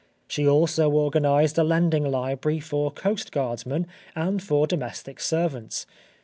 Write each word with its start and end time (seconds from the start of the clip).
She 0.27 0.47
also 0.47 0.89
organised 0.93 1.59
a 1.59 1.63
lending 1.63 2.03
library 2.09 2.59
for 2.59 2.91
coastguardsmen 2.91 3.85
and 4.15 4.41
for 4.41 4.65
domestic 4.65 5.19
servants. 5.19 5.85